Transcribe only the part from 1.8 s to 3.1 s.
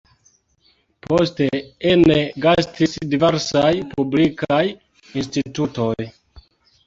ene gastis